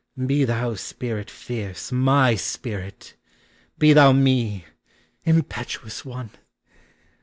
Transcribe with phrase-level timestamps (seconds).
[0.25, 3.13] Be thou, spirit fierce, My spirit!
[3.77, 4.65] Be thou me,
[5.25, 6.31] impetuous one!